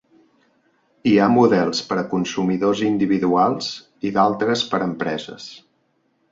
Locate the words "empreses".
4.91-5.49